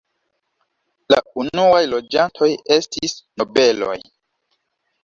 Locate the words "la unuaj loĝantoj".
1.13-2.51